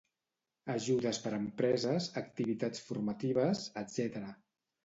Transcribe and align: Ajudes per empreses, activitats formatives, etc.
Ajudes 0.75 1.19
per 1.25 1.33
empreses, 1.39 2.09
activitats 2.23 2.85
formatives, 2.89 3.63
etc. 3.83 4.27